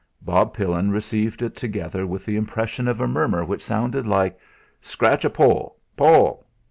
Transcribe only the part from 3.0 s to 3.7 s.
murmur which